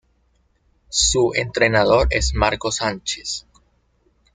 Su 0.89 1.33
entrenador 1.35 2.07
es 2.09 2.33
Marco 2.33 2.71
Sánchez. 2.71 3.45